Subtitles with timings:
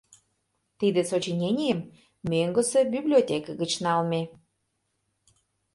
[0.79, 1.79] Тиде сочиненийым
[2.31, 4.21] мӧҥгысӧ библиотеке гыч налме...